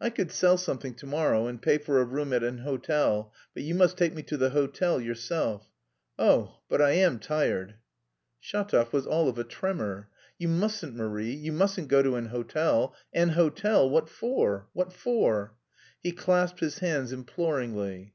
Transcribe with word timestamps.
I 0.00 0.08
could 0.08 0.30
sell 0.30 0.56
something 0.56 0.94
to 0.94 1.06
morrow 1.06 1.48
and 1.48 1.60
pay 1.60 1.78
for 1.78 2.00
a 2.00 2.04
room 2.04 2.32
at 2.32 2.44
an 2.44 2.58
hotel, 2.58 3.32
but 3.54 3.64
you 3.64 3.74
must 3.74 3.96
take 3.98 4.14
me 4.14 4.22
to 4.22 4.36
the 4.36 4.50
hotel 4.50 5.00
yourself.... 5.00 5.68
Oh, 6.16 6.58
but 6.68 6.80
I 6.80 6.92
am 6.92 7.18
tired!" 7.18 7.74
Shatov 8.40 8.92
was 8.92 9.04
all 9.04 9.28
of 9.28 9.36
a 9.36 9.42
tremor. 9.42 10.10
"You 10.38 10.46
mustn't, 10.46 10.94
Marie, 10.94 11.34
you 11.34 11.50
mustn't 11.52 11.88
go 11.88 12.04
to 12.04 12.14
an 12.14 12.26
hotel! 12.26 12.94
An 13.12 13.30
hotel! 13.30 13.90
What 13.90 14.08
for? 14.08 14.68
What 14.74 14.92
for?" 14.92 15.56
He 16.00 16.12
clasped 16.12 16.60
his 16.60 16.78
hands 16.78 17.10
imploringly.... 17.10 18.14